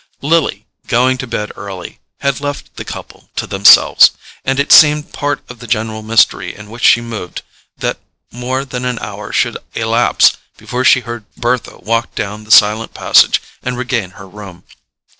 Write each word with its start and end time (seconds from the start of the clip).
Lily, 0.23 0.65
going 0.87 1.19
to 1.19 1.27
bed 1.27 1.51
early, 1.55 1.99
had 2.21 2.41
left 2.41 2.75
the 2.75 2.83
couple 2.83 3.29
to 3.35 3.45
themselves; 3.45 4.09
and 4.43 4.59
it 4.59 4.71
seemed 4.71 5.13
part 5.13 5.43
of 5.47 5.59
the 5.59 5.67
general 5.67 6.01
mystery 6.01 6.55
in 6.55 6.71
which 6.71 6.83
she 6.83 7.01
moved 7.01 7.43
that 7.77 7.99
more 8.31 8.65
than 8.65 8.83
an 8.83 8.97
hour 8.97 9.31
should 9.31 9.59
elapse 9.75 10.37
before 10.57 10.83
she 10.83 11.01
heard 11.01 11.25
Bertha 11.35 11.77
walk 11.83 12.15
down 12.15 12.45
the 12.45 12.49
silent 12.51 12.95
passage 12.95 13.39
and 13.61 13.77
regain 13.77 14.09
her 14.17 14.27
room. 14.27 14.63